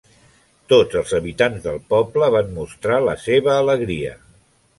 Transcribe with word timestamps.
Tots 0.71 0.97
els 1.01 1.13
habitants 1.17 1.63
del 1.67 1.77
poble 1.95 2.31
van 2.37 2.49
mostrar 2.57 2.99
la 3.11 3.15
seva 3.27 3.55
alegria. 3.59 4.17